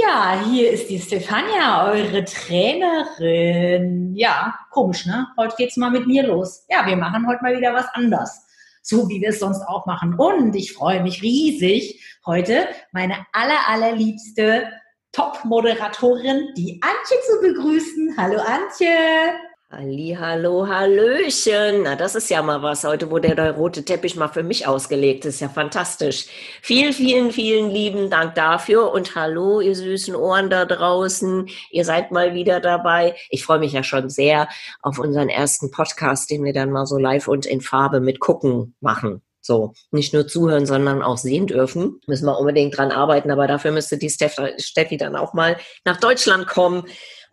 [0.00, 4.14] Ja, hier ist die Stefania, eure Trainerin.
[4.14, 5.26] Ja, komisch, ne?
[5.36, 6.64] Heute geht's mal mit mir los.
[6.68, 8.46] Ja, wir machen heute mal wieder was anders.
[8.80, 10.14] So wie wir es sonst auch machen.
[10.14, 14.68] Und ich freue mich riesig, heute meine aller, allerliebste
[15.10, 18.14] Top-Moderatorin, die Antje zu begrüßen.
[18.16, 19.47] Hallo Antje.
[19.70, 21.82] Hallo, hallöchen.
[21.82, 24.66] Na, das ist ja mal was heute, wo der, der, rote Teppich mal für mich
[24.66, 25.40] ausgelegt ist.
[25.40, 26.24] Ja, fantastisch.
[26.62, 31.50] Vielen, vielen, vielen lieben Dank dafür und hallo, ihr süßen Ohren da draußen.
[31.70, 33.14] Ihr seid mal wieder dabei.
[33.28, 34.48] Ich freue mich ja schon sehr
[34.80, 38.74] auf unseren ersten Podcast, den wir dann mal so live und in Farbe mit gucken
[38.80, 39.20] machen.
[39.42, 42.00] So, nicht nur zuhören, sondern auch sehen dürfen.
[42.06, 46.46] Müssen wir unbedingt dran arbeiten, aber dafür müsste die Steffi dann auch mal nach Deutschland
[46.46, 46.84] kommen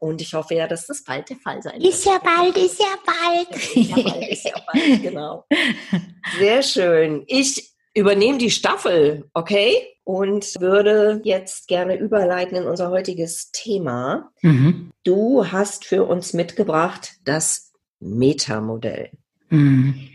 [0.06, 1.94] und ich hoffe ja, dass das bald der Fall sein wird.
[1.94, 3.50] Ist ja bald, ist ja bald.
[3.56, 5.45] Ist ja bald, ist ja bald, genau.
[6.39, 7.23] Sehr schön.
[7.28, 9.75] Ich übernehme die Staffel, okay?
[10.03, 14.31] Und würde jetzt gerne überleiten in unser heutiges Thema.
[14.42, 14.92] Mhm.
[15.03, 19.09] Du hast für uns mitgebracht das Metamodell.
[19.50, 20.14] Mhm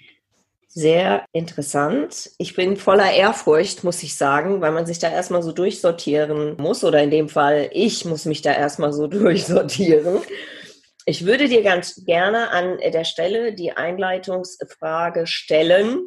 [0.73, 2.31] sehr interessant.
[2.39, 6.85] Ich bin voller Ehrfurcht, muss ich sagen, weil man sich da erstmal so durchsortieren muss
[6.85, 10.21] oder in dem Fall ich muss mich da erstmal so durchsortieren.
[11.07, 16.03] Ich würde dir ganz gerne an der Stelle die Einleitungsfrage stellen,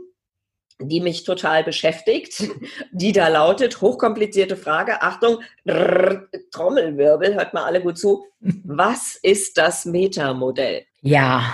[0.80, 2.44] die mich total beschäftigt,
[2.94, 8.26] die da lautet, hochkomplizierte Frage, Achtung, rrr, Trommelwirbel, hört mal alle gut zu.
[8.40, 10.86] Was ist das Metamodell?
[11.02, 11.54] Ja,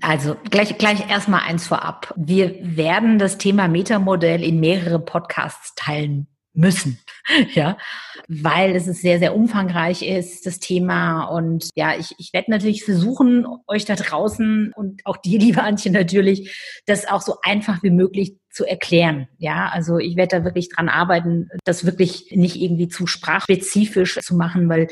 [0.00, 2.12] also gleich, gleich erstmal eins vorab.
[2.16, 6.98] Wir werden das Thema Metamodell in mehrere Podcasts teilen müssen,
[7.54, 7.76] ja,
[8.28, 11.24] weil es sehr, sehr umfangreich ist, das Thema.
[11.24, 15.90] Und ja, ich, ich werde natürlich versuchen, euch da draußen und auch dir, liebe Antje,
[15.90, 19.28] natürlich, das auch so einfach wie möglich zu erklären.
[19.38, 24.34] Ja, also ich werde da wirklich dran arbeiten, das wirklich nicht irgendwie zu sprachspezifisch zu
[24.34, 24.88] machen, weil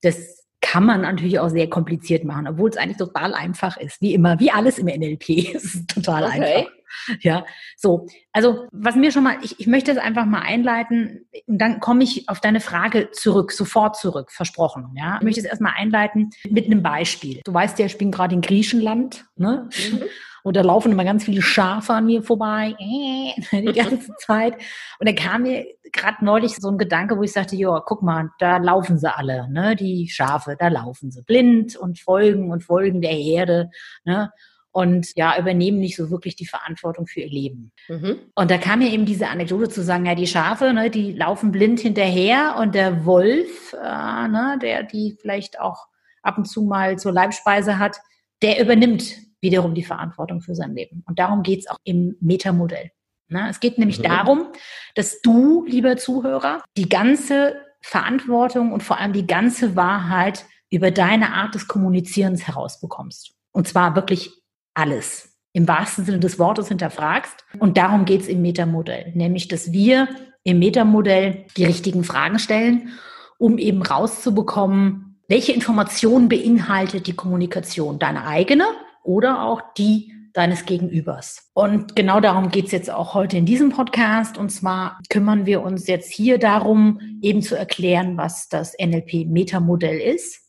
[0.00, 0.39] das
[0.70, 4.38] kann man natürlich auch sehr kompliziert machen, obwohl es eigentlich total einfach ist, wie immer,
[4.38, 5.28] wie alles im NLP.
[5.54, 6.42] es ist total okay.
[6.42, 6.72] einfach.
[7.20, 7.44] Ja,
[7.76, 8.06] so.
[8.32, 12.04] Also, was mir schon mal, ich, ich möchte es einfach mal einleiten und dann komme
[12.04, 14.94] ich auf deine Frage zurück, sofort zurück, versprochen.
[14.96, 17.40] Ja, ich möchte es erstmal einleiten mit einem Beispiel.
[17.44, 19.68] Du weißt ja, ich bin gerade in Griechenland, ne?
[19.90, 20.02] Mhm.
[20.42, 24.54] Und da laufen immer ganz viele Schafe an mir vorbei, äh, die ganze Zeit.
[24.98, 28.30] Und da kam mir gerade neulich so ein Gedanke, wo ich sagte, ja, guck mal,
[28.38, 33.00] da laufen sie alle, ne, die Schafe, da laufen sie blind und folgen und folgen
[33.00, 33.70] der Herde,
[34.04, 34.30] ne,
[34.72, 37.72] und ja, übernehmen nicht so wirklich die Verantwortung für ihr Leben.
[37.88, 38.18] Mhm.
[38.34, 41.50] Und da kam mir eben diese Anekdote zu sagen, ja, die Schafe, ne, die laufen
[41.50, 45.86] blind hinterher und der Wolf, äh, ne, der die vielleicht auch
[46.22, 47.98] ab und zu mal zur Leibspeise hat,
[48.42, 51.02] der übernimmt wiederum die Verantwortung für sein Leben.
[51.06, 52.90] Und darum geht es auch im Metamodell.
[53.30, 53.48] Ne?
[53.48, 54.04] Es geht nämlich mhm.
[54.04, 54.46] darum,
[54.94, 61.32] dass du, lieber Zuhörer, die ganze Verantwortung und vor allem die ganze Wahrheit über deine
[61.34, 63.34] Art des Kommunizierens herausbekommst.
[63.52, 64.30] Und zwar wirklich
[64.74, 65.38] alles.
[65.52, 67.44] Im wahrsten Sinne des Wortes hinterfragst.
[67.58, 69.10] Und darum geht es im Metamodell.
[69.14, 70.08] Nämlich, dass wir
[70.44, 72.90] im Metamodell die richtigen Fragen stellen,
[73.38, 77.98] um eben rauszubekommen, welche Informationen beinhaltet die Kommunikation?
[77.98, 78.64] Deine eigene
[79.02, 81.50] oder auch die deines Gegenübers.
[81.54, 84.38] Und genau darum geht es jetzt auch heute in diesem Podcast.
[84.38, 90.40] Und zwar kümmern wir uns jetzt hier darum, eben zu erklären, was das NLP-Metamodell ist.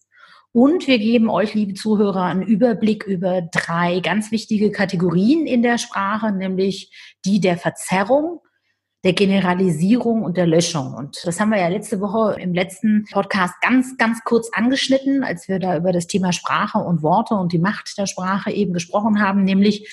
[0.53, 5.77] Und wir geben euch, liebe Zuhörer, einen Überblick über drei ganz wichtige Kategorien in der
[5.77, 6.91] Sprache, nämlich
[7.25, 8.41] die der Verzerrung,
[9.03, 10.93] der Generalisierung und der Löschung.
[10.93, 15.47] Und das haben wir ja letzte Woche im letzten Podcast ganz, ganz kurz angeschnitten, als
[15.47, 19.21] wir da über das Thema Sprache und Worte und die Macht der Sprache eben gesprochen
[19.21, 19.89] haben, nämlich,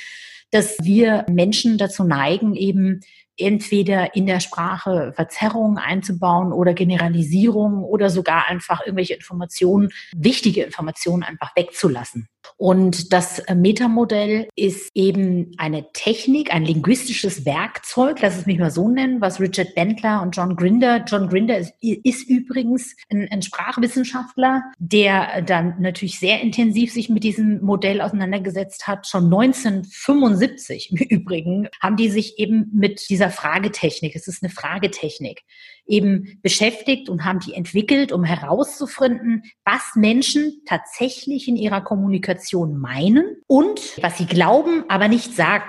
[0.50, 3.00] dass wir Menschen dazu neigen, eben
[3.38, 11.22] entweder in der Sprache Verzerrungen einzubauen oder Generalisierungen oder sogar einfach irgendwelche Informationen, wichtige Informationen
[11.22, 12.28] einfach wegzulassen.
[12.56, 18.70] Und das äh, Metamodell ist eben eine Technik, ein linguistisches Werkzeug, lass es mich mal
[18.70, 23.42] so nennen, was Richard Bentler und John Grinder, John Grinder ist, ist übrigens ein, ein
[23.42, 29.06] Sprachwissenschaftler, der dann natürlich sehr intensiv sich mit diesem Modell auseinandergesetzt hat.
[29.06, 35.42] Schon 1975 im Übrigen haben die sich eben mit dieser Fragetechnik, es ist eine Fragetechnik,
[35.88, 43.42] eben beschäftigt und haben die entwickelt, um herauszufinden, was Menschen tatsächlich in ihrer Kommunikation meinen
[43.46, 45.64] und was sie glauben, aber nicht sagen.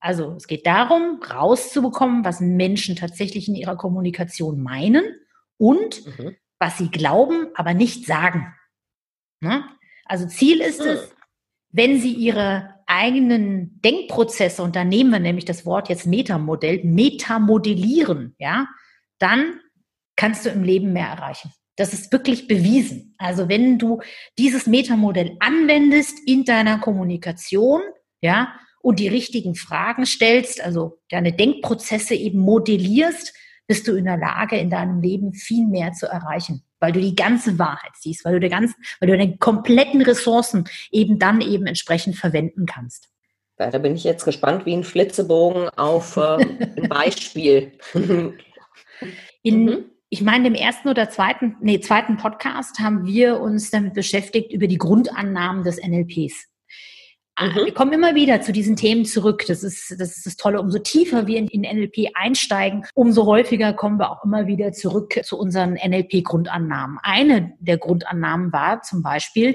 [0.00, 5.04] Also es geht darum, rauszubekommen, was Menschen tatsächlich in ihrer Kommunikation meinen
[5.56, 6.36] und mhm.
[6.60, 8.54] was sie glauben, aber nicht sagen.
[9.40, 9.64] Ne?
[10.04, 10.86] Also Ziel ist mhm.
[10.86, 11.14] es,
[11.70, 18.34] wenn sie ihre eigenen Denkprozesse, und da nehmen wir nämlich das Wort jetzt Metamodell, metamodellieren,
[18.38, 18.66] ja,
[19.18, 19.60] dann
[20.16, 21.52] kannst du im Leben mehr erreichen.
[21.76, 23.14] Das ist wirklich bewiesen.
[23.18, 24.00] Also wenn du
[24.36, 27.82] dieses Metamodell anwendest in deiner Kommunikation,
[28.20, 33.32] ja, und die richtigen Fragen stellst, also deine Denkprozesse eben modellierst,
[33.68, 37.14] bist du in der Lage, in deinem Leben viel mehr zu erreichen, weil du die
[37.14, 41.66] ganze Wahrheit siehst, weil du, die ganzen, weil du deine kompletten Ressourcen eben dann eben
[41.66, 43.08] entsprechend verwenden kannst.
[43.58, 46.36] Ja, da bin ich jetzt gespannt wie ein Flitzebogen auf äh,
[46.76, 47.72] ein Beispiel.
[49.42, 49.84] In, mhm.
[50.08, 54.66] ich meine, im ersten oder zweiten, nee, zweiten Podcast haben wir uns damit beschäftigt über
[54.66, 56.48] die Grundannahmen des NLPs.
[57.38, 57.66] Ah, mhm.
[57.66, 59.44] Wir kommen immer wieder zu diesen Themen zurück.
[59.46, 60.60] Das ist, das ist das Tolle.
[60.60, 65.20] Umso tiefer wir in, in NLP einsteigen, umso häufiger kommen wir auch immer wieder zurück
[65.22, 66.98] zu unseren NLP-Grundannahmen.
[67.00, 69.54] Eine der Grundannahmen war zum Beispiel,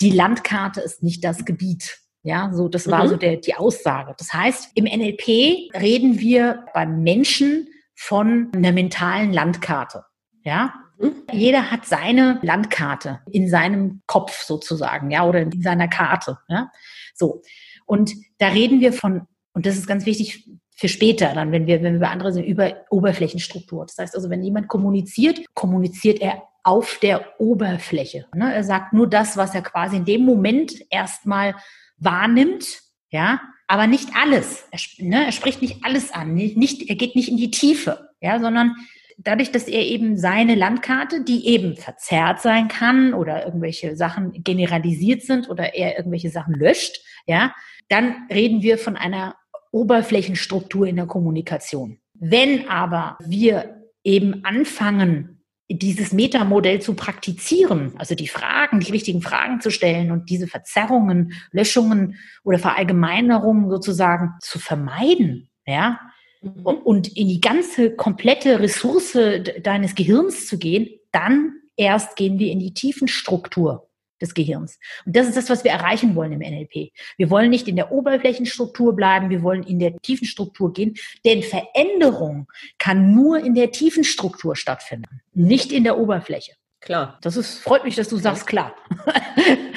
[0.00, 1.98] die Landkarte ist nicht das Gebiet.
[2.22, 3.08] Ja, so, das war mhm.
[3.08, 4.14] so der, die Aussage.
[4.18, 10.04] Das heißt, im NLP reden wir beim Menschen von einer mentalen Landkarte.
[10.44, 11.22] Ja, mhm.
[11.32, 16.70] jeder hat seine Landkarte in seinem Kopf sozusagen, ja, oder in seiner Karte, ja.
[17.14, 17.42] So.
[17.86, 21.82] Und da reden wir von, und das ist ganz wichtig für später, dann, wenn wir,
[21.82, 23.86] wenn wir bei anderen sind, über Oberflächenstruktur.
[23.86, 28.26] Das heißt also, wenn jemand kommuniziert, kommuniziert er auf der Oberfläche.
[28.34, 28.54] Ne?
[28.54, 31.54] Er sagt nur das, was er quasi in dem Moment erstmal
[31.96, 34.66] wahrnimmt, ja, aber nicht alles.
[34.70, 38.38] Er, ne, er spricht nicht alles an, nicht, er geht nicht in die Tiefe, ja,
[38.40, 38.76] sondern
[39.18, 45.22] dadurch, dass er eben seine Landkarte, die eben verzerrt sein kann oder irgendwelche Sachen generalisiert
[45.22, 47.54] sind oder er irgendwelche Sachen löscht, ja,
[47.88, 49.36] dann reden wir von einer
[49.72, 51.98] Oberflächenstruktur in der Kommunikation.
[52.14, 55.35] Wenn aber wir eben anfangen,
[55.68, 61.32] dieses Metamodell zu praktizieren, also die Fragen, die richtigen Fragen zu stellen und diese Verzerrungen,
[61.50, 65.98] Löschungen oder Verallgemeinerungen sozusagen zu vermeiden, ja,
[66.40, 66.62] mhm.
[66.64, 69.18] und in die ganze komplette Ressource
[69.62, 73.85] deines Gehirns zu gehen, dann erst gehen wir in die Tiefenstruktur
[74.20, 74.78] des Gehirns.
[75.04, 76.92] Und das ist das, was wir erreichen wollen im NLP.
[77.16, 81.42] Wir wollen nicht in der Oberflächenstruktur bleiben, wir wollen in der tiefen Struktur gehen, denn
[81.42, 82.48] Veränderung
[82.78, 86.52] kann nur in der tiefen Struktur stattfinden, nicht in der Oberfläche.
[86.80, 87.18] Klar.
[87.20, 88.74] Das ist, freut mich, dass du sagst klar.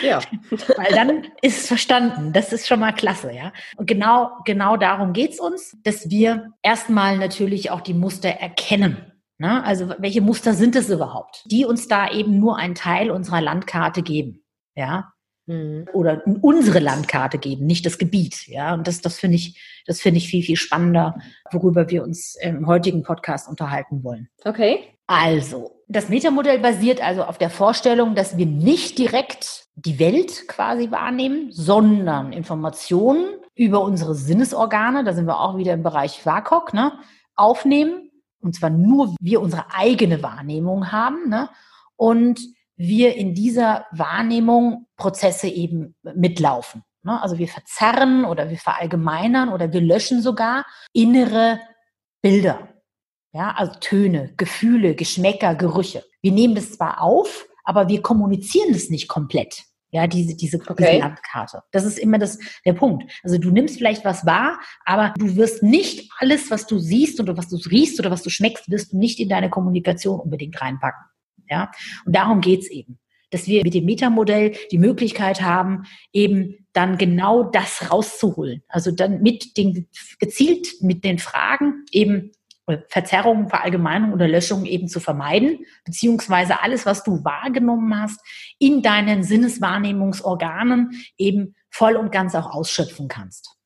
[0.04, 0.20] Ja.
[0.78, 2.34] Weil dann ist es verstanden.
[2.34, 3.52] Das ist schon mal klasse, ja.
[3.78, 9.12] Und genau, genau darum geht's uns, dass wir erstmal natürlich auch die Muster erkennen.
[9.40, 9.64] Ne?
[9.64, 14.02] Also welche Muster sind es überhaupt, die uns da eben nur einen Teil unserer Landkarte
[14.02, 14.44] geben,
[14.76, 15.14] ja?
[15.46, 15.88] Mhm.
[15.94, 18.74] Oder unsere Landkarte geben, nicht das Gebiet, ja?
[18.74, 21.18] Und das, das finde ich, das finde ich viel, viel spannender,
[21.52, 24.28] worüber wir uns im heutigen Podcast unterhalten wollen.
[24.44, 24.90] Okay.
[25.08, 30.92] Also, das Metamodell basiert also auf der Vorstellung, dass wir nicht direkt die Welt quasi
[30.92, 33.26] wahrnehmen, sondern Informationen
[33.56, 36.92] über unsere Sinnesorgane, da sind wir auch wieder im Bereich WAKOK, ne,
[37.36, 38.09] aufnehmen
[38.42, 41.50] und zwar nur wir unsere eigene Wahrnehmung haben ne?
[41.96, 42.40] und
[42.76, 46.84] wir in dieser Wahrnehmung Prozesse eben mitlaufen.
[47.04, 47.22] Ne?
[47.22, 51.60] Also wir verzerren oder wir verallgemeinern oder wir löschen sogar innere
[52.22, 52.70] Bilder.
[53.32, 56.04] Ja, also Töne, Gefühle, Geschmäcker, Gerüche.
[56.22, 59.66] Wir nehmen das zwar auf, aber wir kommunizieren das nicht komplett.
[59.92, 60.76] Ja, diese, diese, okay.
[60.78, 61.64] diese Landkarte.
[61.72, 63.12] Das ist immer das, der Punkt.
[63.24, 67.38] Also du nimmst vielleicht was wahr, aber du wirst nicht alles, was du siehst oder
[67.38, 71.06] was du riechst oder was du schmeckst, wirst du nicht in deine Kommunikation unbedingt reinpacken.
[71.50, 71.72] Ja,
[72.06, 73.00] und darum geht's eben.
[73.32, 78.64] Dass wir mit dem Metamodell die Möglichkeit haben, eben dann genau das rauszuholen.
[78.68, 79.88] Also dann mit den,
[80.20, 82.32] gezielt mit den Fragen eben
[82.88, 88.20] Verzerrungen, Verallgemeinung oder Löschung eben zu vermeiden, beziehungsweise alles, was du wahrgenommen hast,
[88.60, 93.60] in deinen Sinneswahrnehmungsorganen eben voll und ganz auch ausschöpfen kannst.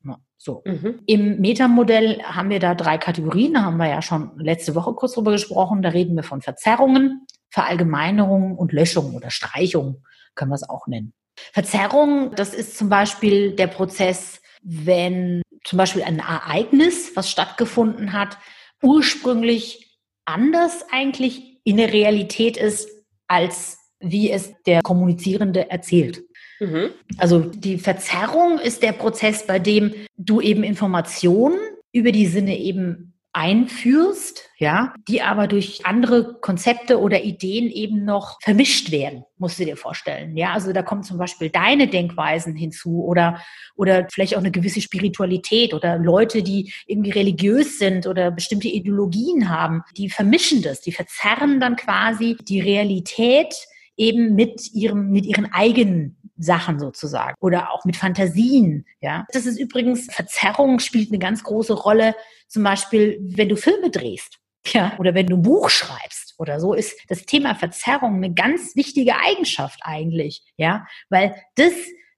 [0.44, 0.62] So.
[0.66, 1.00] Mhm.
[1.06, 5.14] Im Metamodell haben wir da drei Kategorien, da haben wir ja schon letzte Woche kurz
[5.14, 5.82] drüber gesprochen.
[5.82, 10.04] Da reden wir von Verzerrungen, Verallgemeinerungen und Löschungen oder Streichungen,
[10.36, 11.14] können wir es auch nennen.
[11.54, 18.38] Verzerrung, das ist zum Beispiel der Prozess, wenn zum Beispiel ein Ereignis, was stattgefunden hat,
[18.84, 22.90] ursprünglich anders eigentlich in der Realität ist,
[23.28, 26.24] als wie es der Kommunizierende erzählt.
[26.60, 26.90] Mhm.
[27.18, 31.58] Also die Verzerrung ist der Prozess, bei dem du eben Informationen
[31.92, 38.38] über die Sinne eben einführst, ja, die aber durch andere Konzepte oder Ideen eben noch
[38.42, 40.38] vermischt werden, musst du dir vorstellen.
[40.38, 43.42] Ja, also da kommen zum Beispiel deine Denkweisen hinzu oder,
[43.76, 49.50] oder vielleicht auch eine gewisse Spiritualität oder Leute, die irgendwie religiös sind oder bestimmte Ideologien
[49.50, 53.56] haben, die vermischen das, die verzerren dann quasi die Realität
[53.98, 58.86] eben mit ihrem, mit ihren eigenen Sachen sozusagen oder auch mit Fantasien.
[59.02, 62.16] Ja, das ist übrigens Verzerrung spielt eine ganz große Rolle.
[62.48, 64.40] Zum Beispiel, wenn du Filme drehst.
[64.68, 68.78] Ja, oder wenn du ein Buch schreibst oder so, ist das Thema Verzerrung eine ganz
[68.78, 71.74] wichtige Eigenschaft eigentlich, ja, weil das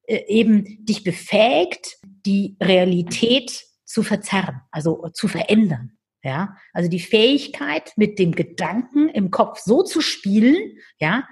[0.07, 5.97] äh, eben dich befähigt, die Realität zu verzerren, also zu verändern.
[6.21, 11.27] Ja, also die Fähigkeit, mit dem Gedanken im Kopf so zu spielen, ja,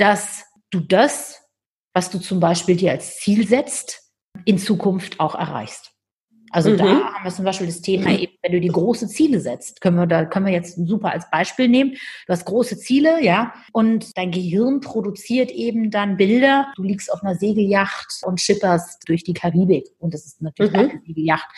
[0.00, 1.42] dass du das,
[1.92, 4.10] was du zum Beispiel dir als Ziel setzt,
[4.44, 5.92] in Zukunft auch erreichst.
[6.52, 6.78] Also mhm.
[6.78, 9.96] da haben wir zum Beispiel das Thema eben, wenn du die große Ziele setzt, können
[9.96, 11.92] wir da können wir jetzt super als Beispiel nehmen.
[11.92, 16.72] Du hast große Ziele, ja, und dein Gehirn produziert eben dann Bilder.
[16.74, 20.78] Du liegst auf einer Segelyacht und schipperst durch die Karibik und das ist natürlich mhm.
[20.78, 21.48] eine Segelyacht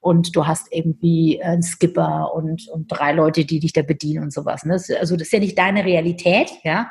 [0.00, 4.32] und du hast irgendwie einen Skipper und und drei Leute, die dich da bedienen und
[4.32, 4.64] sowas.
[4.64, 4.80] Ne?
[4.98, 6.90] Also das ist ja nicht deine Realität, ja.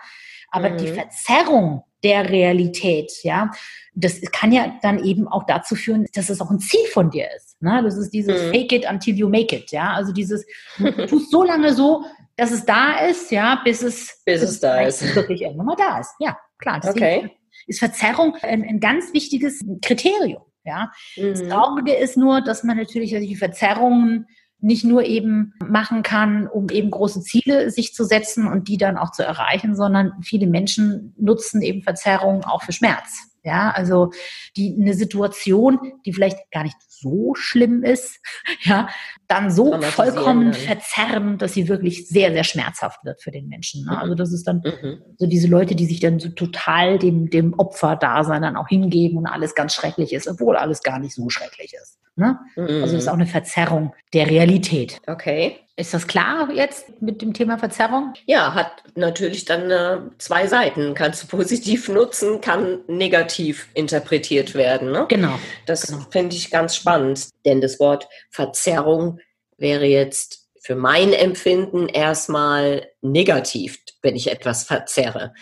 [0.49, 0.77] Aber mhm.
[0.77, 3.51] die Verzerrung der Realität, ja,
[3.95, 7.27] das kann ja dann eben auch dazu führen, dass es auch ein Ziel von dir
[7.35, 7.61] ist.
[7.61, 7.81] Ne?
[7.83, 8.51] Das ist dieses mhm.
[8.51, 9.93] Fake it until you make it, ja.
[9.93, 10.45] Also dieses,
[10.77, 14.59] du tust so lange so, dass es da ist, ja, bis es, bis, bis es
[14.59, 15.03] da ist.
[15.15, 16.13] Wirklich irgendwann mal da ist.
[16.19, 16.79] Ja, klar.
[16.87, 17.31] Okay.
[17.65, 20.43] Ist Verzerrung ein, ein ganz wichtiges Kriterium.
[20.63, 20.91] Ja.
[21.15, 21.29] Mhm.
[21.29, 24.27] Das Traurige ist nur, dass man natürlich die Verzerrungen
[24.59, 28.97] nicht nur eben machen kann, um eben große Ziele sich zu setzen und die dann
[28.97, 33.27] auch zu erreichen, sondern viele Menschen nutzen eben Verzerrungen auch für Schmerz.
[33.43, 34.11] Ja, also
[34.57, 38.19] die eine Situation, die vielleicht gar nicht so schlimm ist,
[38.61, 38.89] ja,
[39.27, 43.85] dann so vollkommen verzerren, dass sie wirklich sehr, sehr schmerzhaft wird für den Menschen.
[43.85, 43.99] Ne?
[43.99, 45.01] Also das ist dann mhm.
[45.17, 49.27] so diese Leute, die sich dann so total dem, dem Opferdasein dann auch hingeben und
[49.27, 51.99] alles ganz schrecklich ist, obwohl alles gar nicht so schrecklich ist.
[52.17, 52.39] Ne?
[52.55, 52.81] Mhm.
[52.81, 54.99] Also das ist auch eine Verzerrung der Realität.
[55.07, 55.59] Okay.
[55.79, 58.13] Ist das klar jetzt mit dem Thema Verzerrung?
[58.25, 60.95] Ja, hat natürlich dann äh, zwei Seiten.
[60.95, 64.91] Kannst du positiv nutzen, kann negativ interpretiert werden.
[64.91, 65.05] Ne?
[65.07, 65.37] Genau.
[65.67, 65.99] Das genau.
[66.09, 69.19] finde ich ganz spannend, denn das Wort Verzerrung
[69.57, 75.33] wäre jetzt für mein Empfinden erstmal negativ, wenn ich etwas verzerre.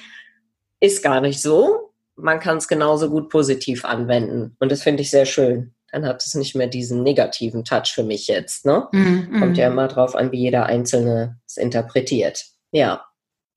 [0.80, 1.94] Ist gar nicht so.
[2.16, 4.56] Man kann es genauso gut positiv anwenden.
[4.60, 8.04] Und das finde ich sehr schön dann hat es nicht mehr diesen negativen Touch für
[8.04, 8.66] mich jetzt.
[8.66, 8.88] Ne?
[8.92, 12.46] Mm, Kommt ja immer drauf an, wie jeder Einzelne es interpretiert.
[12.72, 13.06] Ja.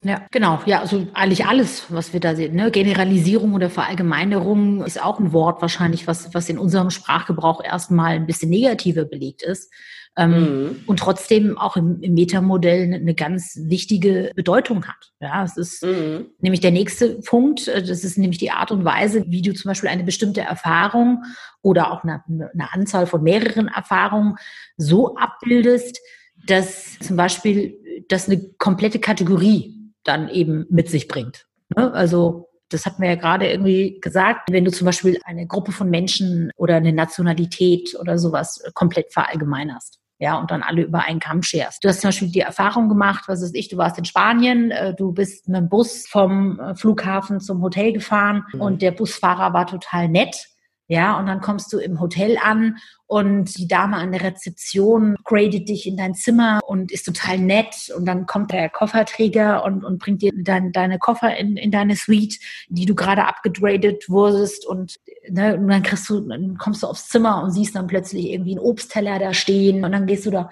[0.05, 0.61] Ja, genau.
[0.65, 2.55] Ja, also eigentlich alles, was wir da sehen.
[2.55, 2.71] Ne?
[2.71, 8.27] Generalisierung oder Verallgemeinerung ist auch ein Wort wahrscheinlich, was, was in unserem Sprachgebrauch erstmal ein
[8.27, 9.73] bisschen negativer belegt ist
[10.17, 10.77] ähm, mhm.
[10.87, 15.13] und trotzdem auch im, im Metamodell eine, eine, ganz wichtige Bedeutung hat.
[15.21, 16.27] Ja, es ist mhm.
[16.41, 19.89] nämlich der nächste Punkt, das ist nämlich die Art und Weise, wie du zum Beispiel
[19.89, 21.25] eine bestimmte Erfahrung
[21.63, 24.37] oder auch eine, eine Anzahl von mehreren Erfahrungen
[24.77, 25.99] so abbildest,
[26.47, 27.77] dass zum Beispiel
[28.09, 31.47] das eine komplette Kategorie dann eben mit sich bringt.
[31.77, 31.93] Ne?
[31.93, 35.89] Also das hat mir ja gerade irgendwie gesagt, wenn du zum Beispiel eine Gruppe von
[35.89, 41.43] Menschen oder eine Nationalität oder sowas komplett verallgemeinerst ja, und dann alle über einen Kamm
[41.43, 41.85] scherst.
[41.85, 44.95] Du hast zum Beispiel die Erfahrung gemacht, was ist ich, du warst in Spanien, äh,
[44.95, 48.61] du bist mit dem Bus vom äh, Flughafen zum Hotel gefahren mhm.
[48.61, 50.49] und der Busfahrer war total nett.
[50.91, 55.69] Ja, und dann kommst du im Hotel an und die Dame an der Rezeption gradet
[55.69, 57.93] dich in dein Zimmer und ist total nett.
[57.95, 61.95] Und dann kommt der Kofferträger und, und bringt dir dein, deine Koffer in, in deine
[61.95, 64.67] Suite, die du gerade abgegradet wurdest.
[64.67, 64.97] Und,
[65.29, 68.53] ne, und dann kriegst du, dann kommst du aufs Zimmer und siehst dann plötzlich irgendwie
[68.53, 69.85] einen Obstteller da stehen.
[69.85, 70.49] Und dann gehst du da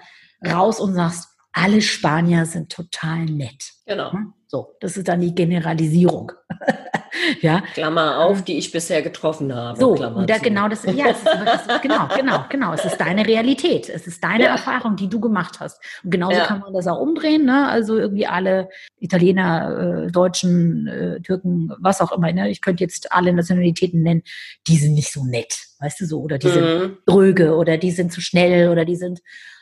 [0.47, 3.73] raus und sagst, alle Spanier sind total nett.
[3.87, 4.11] Genau.
[4.11, 4.33] Hm?
[4.45, 6.31] So, das ist dann die Generalisierung.
[7.41, 7.61] ja.
[7.73, 9.79] Klammer auf, die ich bisher getroffen habe.
[9.79, 12.73] So, Klammer da, genau das, ja, es ist, genau, genau, genau.
[12.73, 13.89] Es ist deine Realität.
[13.89, 14.51] Es ist deine ja.
[14.51, 15.81] Erfahrung, die du gemacht hast.
[16.03, 16.45] Und genauso ja.
[16.45, 17.67] kann man das auch umdrehen, ne?
[17.67, 18.69] Also irgendwie alle
[18.99, 22.49] Italiener, äh, Deutschen, äh, Türken, was auch immer, ne?
[22.49, 24.23] Ich könnte jetzt alle Nationalitäten nennen,
[24.67, 26.51] die sind nicht so nett, weißt du so, oder die mhm.
[26.51, 29.21] sind dröge oder die sind zu schnell oder die sind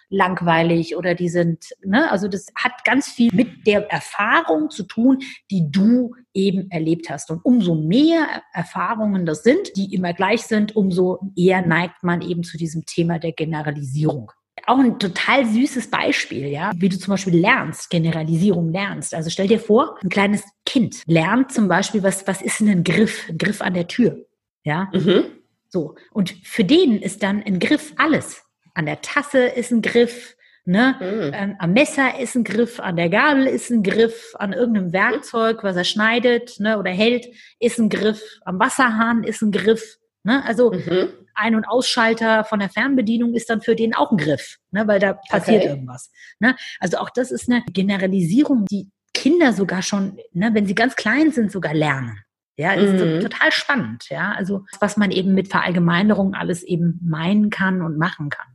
[0.10, 5.20] langweilig oder die sind, ne, also das hat ganz viel mit der Erfahrung zu tun,
[5.52, 7.32] die du eben erlebt hast.
[7.32, 12.44] Und umso mehr Erfahrungen das sind, die immer gleich sind, umso eher neigt man eben
[12.44, 14.32] zu diesem Thema der Generalisierung
[14.68, 19.14] auch ein total süßes Beispiel, ja, wie du zum Beispiel lernst, Generalisierung lernst.
[19.14, 22.84] Also stell dir vor, ein kleines Kind lernt zum Beispiel, was, was ist denn ein
[22.84, 23.30] Griff?
[23.30, 24.26] Ein Griff an der Tür.
[24.64, 24.90] Ja.
[24.94, 25.26] Mhm.
[25.70, 25.96] So.
[26.12, 28.45] Und für den ist dann ein Griff alles.
[28.76, 30.96] An der Tasse ist ein Griff, ne?
[31.00, 31.32] Mhm.
[31.34, 35.64] Ähm, am Messer ist ein Griff, an der Gabel ist ein Griff, an irgendeinem Werkzeug,
[35.64, 37.26] was er schneidet, ne, oder hält,
[37.60, 39.98] ist ein Griff, am Wasserhahn ist ein Griff.
[40.24, 40.44] Ne?
[40.46, 41.10] Also mhm.
[41.36, 44.88] Ein- und Ausschalter von der Fernbedienung ist dann für den auch ein Griff, ne?
[44.88, 45.70] weil da passiert okay.
[45.70, 46.12] irgendwas.
[46.40, 46.56] Ne?
[46.80, 51.32] Also auch das ist eine Generalisierung, die Kinder sogar schon, ne, wenn sie ganz klein
[51.32, 52.20] sind, sogar lernen.
[52.58, 53.20] Ja, ist mhm.
[53.20, 54.10] total spannend.
[54.10, 58.55] Ja, also was man eben mit Verallgemeinerung alles eben meinen kann und machen kann.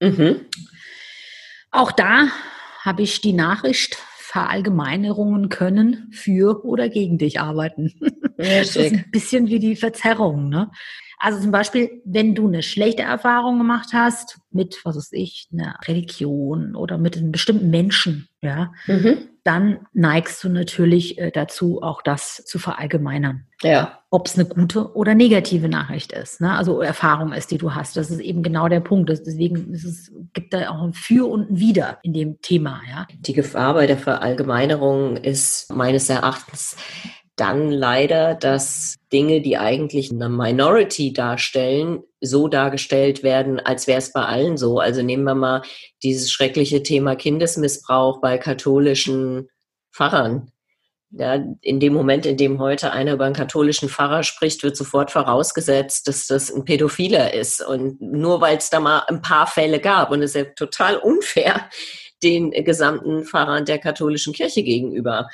[0.00, 0.46] Mhm.
[1.70, 2.28] Auch da
[2.82, 7.94] habe ich die Nachricht, Verallgemeinerungen können für oder gegen dich arbeiten.
[8.36, 10.48] Ja, das ist ein bisschen wie die Verzerrung.
[10.48, 10.70] Ne?
[11.18, 15.76] Also zum Beispiel, wenn du eine schlechte Erfahrung gemacht hast mit, was weiß ich, einer
[15.86, 19.18] Religion oder mit einem bestimmten Menschen, ja, mhm.
[19.42, 23.46] dann neigst du natürlich äh, dazu, auch das zu verallgemeinern.
[23.62, 23.98] Ja.
[24.10, 26.52] Ob es eine gute oder negative Nachricht ist, ne?
[26.52, 27.96] also Erfahrung ist, die du hast.
[27.96, 29.10] Das ist eben genau der Punkt.
[29.10, 32.80] Deswegen es, gibt da auch ein Für und ein Wider in dem Thema.
[32.88, 33.08] Ja?
[33.18, 36.76] Die Gefahr bei der Verallgemeinerung ist meines Erachtens
[37.40, 44.12] dann leider, dass Dinge, die eigentlich eine Minority darstellen, so dargestellt werden, als wäre es
[44.12, 44.80] bei allen so.
[44.80, 45.62] Also nehmen wir mal
[46.02, 49.48] dieses schreckliche Thema Kindesmissbrauch bei katholischen
[49.92, 50.52] Pfarrern.
[51.10, 55.10] Ja, in dem Moment, in dem heute einer über einen katholischen Pfarrer spricht, wird sofort
[55.10, 57.66] vorausgesetzt, dass das ein Pädophiler ist.
[57.66, 60.96] Und nur weil es da mal ein paar Fälle gab, und es ist ja total
[60.96, 61.70] unfair
[62.22, 65.28] den gesamten Pfarrern der katholischen Kirche gegenüber.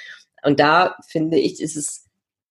[0.45, 2.07] Und da finde ich, ist es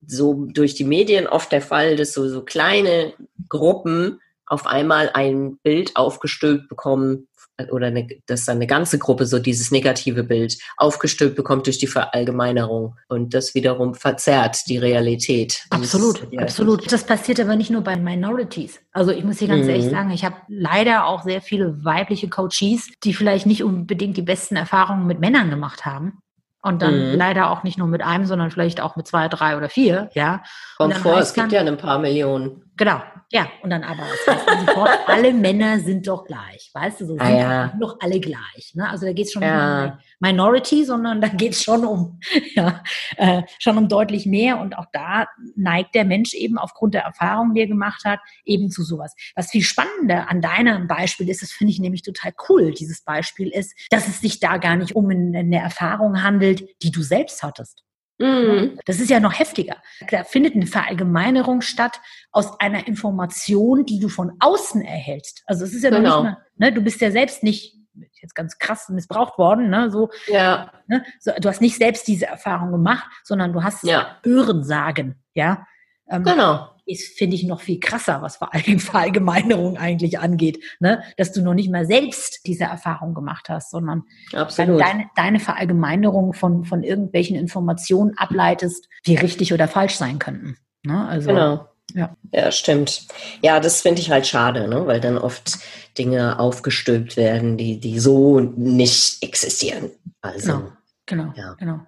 [0.05, 3.13] so durch die Medien oft der Fall, dass so, so kleine
[3.50, 7.27] Gruppen auf einmal ein Bild aufgestülpt bekommen
[7.71, 11.88] oder eine, dass dann eine ganze Gruppe so dieses negative Bild aufgestülpt bekommt durch die
[11.88, 15.63] Verallgemeinerung und das wiederum verzerrt die Realität.
[15.69, 16.91] Absolut, das, absolut.
[16.91, 18.79] Das passiert aber nicht nur bei Minorities.
[18.91, 19.69] Also ich muss hier ganz mhm.
[19.69, 24.23] ehrlich sagen, ich habe leider auch sehr viele weibliche Coaches, die vielleicht nicht unbedingt die
[24.23, 26.19] besten Erfahrungen mit Männern gemacht haben.
[26.65, 27.17] Und dann mhm.
[27.17, 30.41] leider auch nicht nur mit einem, sondern vielleicht auch mit zwei, drei oder vier, ja.
[30.78, 32.71] Kommt vor, es gibt ja ein paar Millionen.
[32.75, 33.47] Genau, ja.
[33.62, 37.73] Und dann aber, sofort, alle Männer sind doch gleich, weißt du, so ah, sind ja.
[37.79, 38.71] doch alle gleich.
[38.73, 38.89] Ne?
[38.89, 39.86] Also da geht es schon ja.
[39.86, 42.19] um Minority, sondern da geht es schon um,
[42.55, 42.83] ja,
[43.17, 44.59] äh, schon um deutlich mehr.
[44.59, 48.71] Und auch da neigt der Mensch eben aufgrund der Erfahrung, die er gemacht hat, eben
[48.71, 49.13] zu sowas.
[49.36, 53.49] Was viel spannender an deinem Beispiel ist, das finde ich nämlich total cool, dieses Beispiel
[53.49, 57.83] ist, dass es sich da gar nicht um eine Erfahrung handelt, die du selbst hattest.
[58.19, 58.80] Mhm.
[58.86, 59.78] Das ist ja noch heftiger.
[60.10, 61.99] Da findet eine Verallgemeinerung statt
[62.32, 65.43] aus einer Information, die du von außen erhältst.
[65.45, 66.10] Also es ist ja genau.
[66.10, 67.76] noch nicht mal, ne, du bist ja selbst nicht
[68.21, 70.71] jetzt ganz krass missbraucht worden, ne, so, ja.
[70.88, 74.17] ne, so, du hast nicht selbst diese Erfahrung gemacht, sondern du hast ja.
[74.23, 75.65] Hören sagen, ja.
[76.10, 76.72] Ähm, genau.
[76.86, 81.04] Ist, finde ich, noch viel krasser, was vor allem Verallgemeinerung eigentlich angeht, ne?
[81.17, 86.65] dass du noch nicht mal selbst diese Erfahrung gemacht hast, sondern deine, deine Verallgemeinerung von,
[86.65, 90.58] von irgendwelchen Informationen ableitest, die richtig oder falsch sein könnten.
[90.84, 91.08] Ne?
[91.08, 91.67] Also, genau.
[91.93, 92.15] Ja.
[92.32, 93.08] ja, stimmt.
[93.41, 94.88] Ja, das finde ich halt schade, ne?
[94.88, 95.60] weil dann oft
[95.98, 99.91] Dinge aufgestülpt werden, die, die so nicht existieren.
[100.22, 100.72] Also, genau,
[101.06, 101.54] genau, ja.
[101.60, 101.80] genau.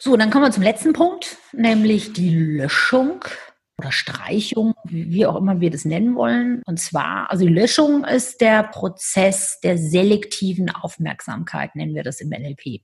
[0.00, 3.24] So, dann kommen wir zum letzten Punkt, nämlich die Löschung
[3.82, 6.62] oder Streichung, wie auch immer wir das nennen wollen.
[6.66, 12.28] Und zwar, also die Löschung ist der Prozess der selektiven Aufmerksamkeit, nennen wir das im
[12.30, 12.82] NLP.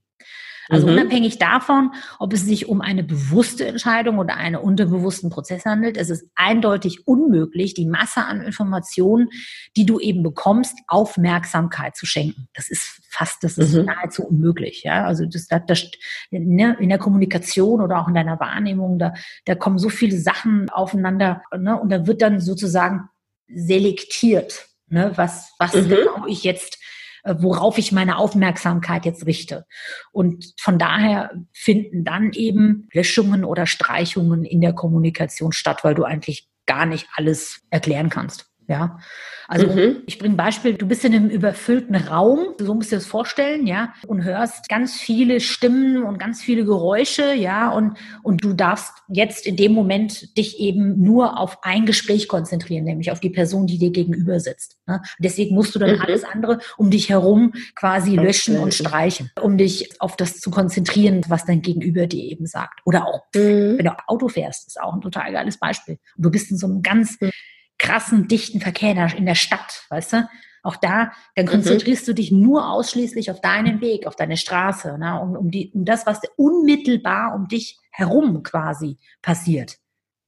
[0.69, 0.93] Also mhm.
[0.93, 6.11] unabhängig davon, ob es sich um eine bewusste Entscheidung oder einen unterbewussten Prozess handelt, es
[6.11, 9.29] ist eindeutig unmöglich, die Masse an Informationen,
[9.75, 12.47] die du eben bekommst, Aufmerksamkeit zu schenken.
[12.53, 13.85] Das ist fast, das ist mhm.
[13.85, 14.83] nahezu unmöglich.
[14.83, 15.91] Ja, also das, das, das
[16.29, 19.13] ne, in der Kommunikation oder auch in deiner Wahrnehmung, da,
[19.45, 23.09] da kommen so viele Sachen aufeinander, ne, und da wird dann sozusagen
[23.47, 25.89] selektiert, ne, was, was mhm.
[25.89, 26.77] genau ich jetzt
[27.25, 29.65] worauf ich meine Aufmerksamkeit jetzt richte.
[30.11, 36.03] Und von daher finden dann eben Löschungen oder Streichungen in der Kommunikation statt, weil du
[36.03, 38.48] eigentlich gar nicht alles erklären kannst.
[38.69, 38.99] Ja,
[39.47, 40.03] also mhm.
[40.05, 43.07] ich bringe ein Beispiel, du bist in einem überfüllten Raum, so musst du dir das
[43.07, 48.53] vorstellen, ja, und hörst ganz viele Stimmen und ganz viele Geräusche, ja, und, und du
[48.53, 53.31] darfst jetzt in dem Moment dich eben nur auf ein Gespräch konzentrieren, nämlich auf die
[53.31, 54.77] Person, die dir gegenüber sitzt.
[54.85, 55.01] Ne?
[55.17, 56.01] Deswegen musst du dann mhm.
[56.01, 61.21] alles andere um dich herum quasi löschen und streichen, um dich auf das zu konzentrieren,
[61.27, 62.81] was dein Gegenüber dir eben sagt.
[62.85, 63.79] Oder auch, mhm.
[63.79, 65.97] wenn du Auto fährst, ist auch ein total geiles Beispiel.
[66.17, 67.31] Und du bist in so einem ganz mhm
[67.79, 70.29] krassen, dichten Verkehr in der Stadt, weißt du?
[70.61, 71.49] Auch da, dann mhm.
[71.49, 72.11] konzentrierst mhm.
[72.11, 75.19] du dich nur ausschließlich auf deinen Weg, auf deine Straße, ne?
[75.19, 79.77] um, um, die, um das, was unmittelbar um dich herum quasi passiert.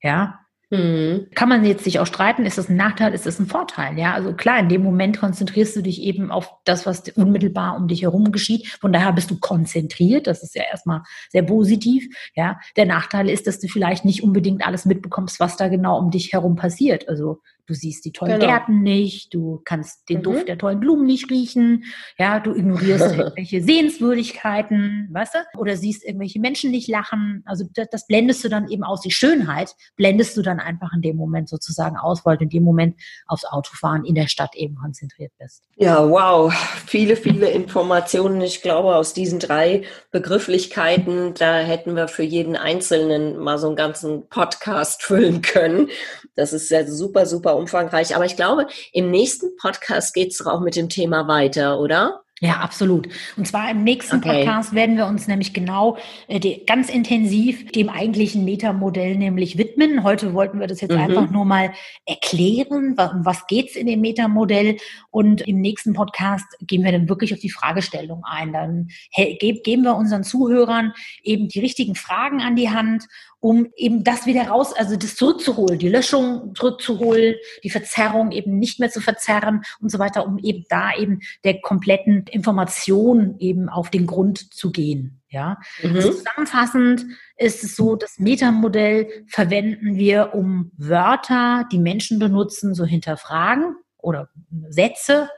[0.02, 0.40] Ja,
[0.72, 1.28] Mhm.
[1.36, 4.00] Kann man jetzt sich auch streiten, ist das ein Nachteil, ist das ein Vorteil?
[4.00, 7.90] Ja, also klar, in dem Moment konzentrierst du dich eben auf das, was unmittelbar um
[7.90, 8.68] dich herum geschieht.
[8.80, 10.28] Von daher bist du konzentriert.
[10.28, 12.08] Das ist ja erstmal sehr positiv.
[12.36, 16.10] Ja, der Nachteil ist, dass du vielleicht nicht unbedingt alles mitbekommst, was da genau um
[16.10, 17.10] dich herum passiert.
[17.10, 18.48] Also Du siehst die tollen genau.
[18.48, 20.24] Gärten nicht, du kannst den mhm.
[20.24, 21.86] Duft der tollen Blumen nicht riechen,
[22.18, 25.60] ja, du ignorierst irgendwelche Sehenswürdigkeiten, weißt du?
[25.60, 27.44] Oder siehst irgendwelche Menschen nicht lachen.
[27.46, 29.02] Also das, das, blendest du dann eben aus.
[29.02, 32.64] Die Schönheit blendest du dann einfach in dem Moment sozusagen aus, weil du in dem
[32.64, 35.64] Moment aufs Autofahren in der Stadt eben konzentriert bist.
[35.76, 36.54] Ja, wow.
[36.86, 38.42] Viele, viele Informationen.
[38.42, 43.76] Ich glaube, aus diesen drei Begrifflichkeiten, da hätten wir für jeden Einzelnen mal so einen
[43.76, 45.90] ganzen Podcast füllen können.
[46.36, 48.16] Das ist ja super, super umfangreich.
[48.16, 52.22] Aber ich glaube, im nächsten Podcast geht es auch mit dem Thema weiter, oder?
[52.44, 53.08] Ja, absolut.
[53.38, 54.40] Und zwar im nächsten okay.
[54.40, 60.02] Podcast werden wir uns nämlich genau äh, die, ganz intensiv dem eigentlichen Metamodell nämlich widmen.
[60.04, 61.02] Heute wollten wir das jetzt mhm.
[61.02, 61.72] einfach nur mal
[62.08, 64.78] erklären, um was geht's in dem Metamodell.
[65.12, 68.54] Und im nächsten Podcast gehen wir dann wirklich auf die Fragestellung ein.
[68.54, 73.06] Dann geben wir unseren Zuhörern eben die richtigen Fragen an die Hand
[73.42, 78.80] um eben das wieder raus, also das zurückzuholen, die Löschung zurückzuholen, die Verzerrung eben nicht
[78.80, 83.90] mehr zu verzerren und so weiter, um eben da eben der kompletten Information eben auf
[83.90, 85.22] den Grund zu gehen.
[85.28, 85.96] Ja, mhm.
[85.96, 92.86] also zusammenfassend ist es so, das Metamodell verwenden wir, um Wörter, die Menschen benutzen, so
[92.86, 94.30] hinterfragen oder
[94.70, 95.30] Sätze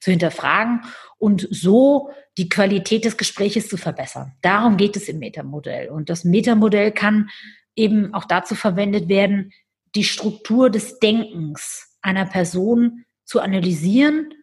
[0.00, 0.82] zu hinterfragen
[1.18, 4.32] und so die Qualität des Gespräches zu verbessern.
[4.42, 5.88] Darum geht es im Metamodell.
[5.88, 7.30] Und das Metamodell kann
[7.76, 9.52] eben auch dazu verwendet werden,
[9.94, 14.34] die Struktur des Denkens einer Person zu analysieren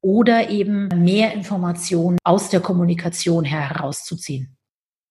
[0.00, 4.56] oder eben mehr Informationen aus der Kommunikation herauszuziehen.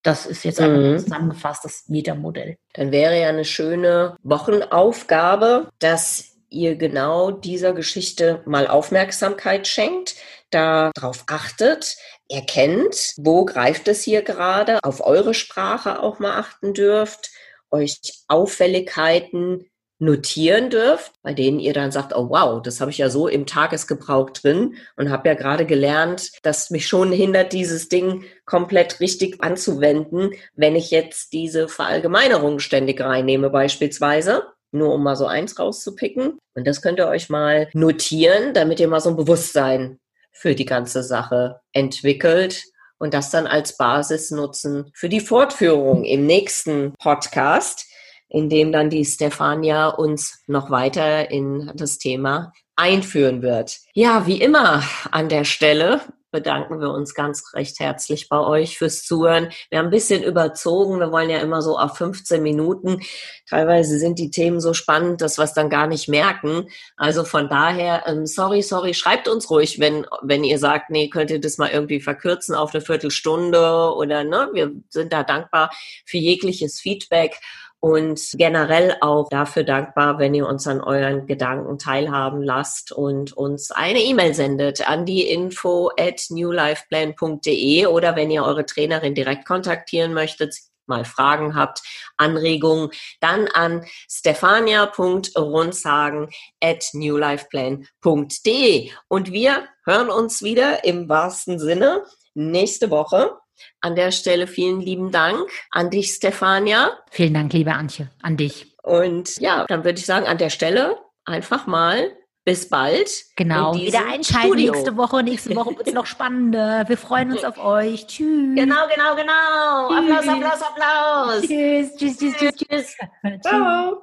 [0.04, 1.00] Das ist jetzt einfach mhm.
[1.00, 2.56] zusammengefasst das Metamodell.
[2.74, 10.16] Dann wäre ja eine schöne Wochenaufgabe, dass ihr genau dieser Geschichte mal Aufmerksamkeit schenkt,
[10.50, 11.98] darauf achtet,
[12.30, 17.32] erkennt, wo greift es hier gerade, auf eure Sprache auch mal achten dürft,
[17.72, 23.10] euch Auffälligkeiten notieren dürft, bei denen ihr dann sagt, oh wow, das habe ich ja
[23.10, 28.24] so im Tagesgebrauch drin und habe ja gerade gelernt, dass mich schon hindert, dieses Ding
[28.46, 34.44] komplett richtig anzuwenden, wenn ich jetzt diese Verallgemeinerung ständig reinnehme beispielsweise
[34.78, 36.38] nur um mal so eins rauszupicken.
[36.56, 40.00] Und das könnt ihr euch mal notieren, damit ihr mal so ein Bewusstsein
[40.32, 42.64] für die ganze Sache entwickelt
[43.00, 47.86] und das dann als Basis nutzen für die Fortführung im nächsten Podcast,
[48.30, 53.80] in dem dann die Stefania uns noch weiter in das Thema einführen wird.
[53.94, 56.02] Ja, wie immer an der Stelle
[56.38, 59.50] bedanken wir uns ganz recht herzlich bei euch fürs Zuhören.
[59.72, 61.00] Wir haben ein bisschen überzogen.
[61.00, 63.02] Wir wollen ja immer so auf 15 Minuten.
[63.50, 66.68] Teilweise sind die Themen so spannend, dass wir es dann gar nicht merken.
[66.96, 71.32] Also von daher, ähm, sorry, sorry, schreibt uns ruhig, wenn, wenn ihr sagt, nee, könnt
[71.32, 75.72] ihr das mal irgendwie verkürzen auf eine Viertelstunde oder, ne, wir sind da dankbar
[76.06, 77.40] für jegliches Feedback
[77.80, 83.72] und generell auch dafür dankbar, wenn ihr uns an euren Gedanken teilhaben lasst und uns
[83.72, 90.14] eine E-Mail sendet an die info at newlifeplan.de oder wenn ihr eure Trainerin direkt kontaktieren
[90.14, 90.56] möchtet,
[90.88, 91.84] mal Fragen habt,
[92.18, 96.30] Anregungen, dann an stefania.rundsagen
[96.62, 98.92] at newlifeplan.de.
[99.08, 103.38] Und wir hören uns wieder im wahrsten Sinne nächste Woche
[103.82, 106.98] an der Stelle vielen lieben Dank an dich, Stefania.
[107.12, 108.76] Vielen Dank, liebe Antje, an dich.
[108.84, 112.12] Und ja, dann würde ich sagen, an der Stelle einfach mal
[112.48, 113.10] bis bald.
[113.36, 114.72] Genau, wieder einschalten Studio.
[114.72, 115.22] nächste Woche.
[115.22, 116.88] Nächste Woche wird es noch spannender.
[116.88, 118.08] Wir freuen uns auf euch.
[118.08, 118.56] Tschüss.
[118.56, 119.92] Genau, genau, genau.
[119.92, 121.42] Applaus, Applaus, Applaus.
[121.42, 122.56] Tschüss, tschüss, tschüss, tschüss.
[122.70, 122.96] tschüss.
[123.42, 124.02] Ciao.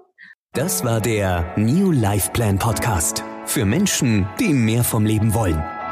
[0.53, 3.25] Das war der New Life Plan Podcast.
[3.47, 5.74] Für Menschen, die mehr vom Leben wollen.